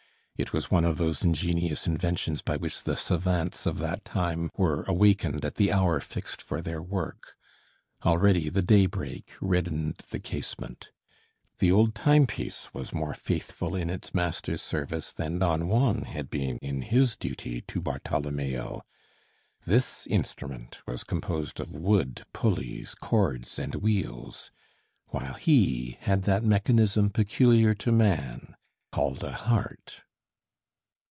[0.37, 4.81] It was one of those ingenious inventions by which the savants of that time were
[4.87, 7.35] awakened at the hour fixed for their work.
[8.03, 10.89] Already the daybreak reddened the casement.
[11.59, 16.57] The old timepiece was more faithful in its master's service than Don Juan had been
[16.57, 18.81] in his duty to Bartholomeo.
[19.67, 24.49] This instrument was composed of wood, pulleys, cords and wheels,
[25.09, 28.55] while he had that mechanism peculiar to man,
[28.91, 30.01] called a heart.